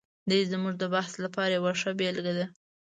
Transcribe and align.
دی 0.29 0.39
زموږ 0.51 0.73
د 0.79 0.83
بحث 0.95 1.13
لپاره 1.23 1.51
یوه 1.57 1.71
ښه 1.81 1.91
بېلګه 1.99 2.33
ده. 2.37 2.45